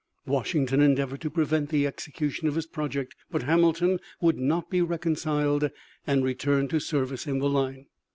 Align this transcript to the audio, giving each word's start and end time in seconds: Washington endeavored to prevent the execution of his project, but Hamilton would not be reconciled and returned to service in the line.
Washington 0.25 0.81
endeavored 0.81 1.21
to 1.21 1.29
prevent 1.29 1.69
the 1.69 1.85
execution 1.85 2.47
of 2.47 2.55
his 2.55 2.65
project, 2.65 3.13
but 3.29 3.43
Hamilton 3.43 3.99
would 4.19 4.39
not 4.39 4.67
be 4.67 4.81
reconciled 4.81 5.69
and 6.07 6.23
returned 6.23 6.71
to 6.71 6.79
service 6.79 7.27
in 7.27 7.37
the 7.37 7.47
line. 7.47 7.85